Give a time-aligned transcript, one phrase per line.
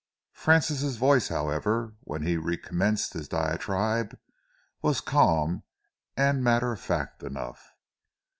[0.33, 4.17] Francis' voice, however, when he recommenced his diatribe,
[4.81, 5.61] was calm
[6.17, 7.75] and matter of fact enough.